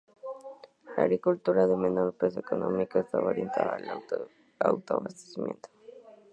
La 0.97 1.03
agricultura, 1.03 1.67
de 1.67 1.75
menor 1.77 2.15
peso 2.15 2.39
económico, 2.39 2.97
estaba 2.97 3.27
orientada 3.27 3.75
al 3.75 4.01
autoabastecimiento. 4.57 5.69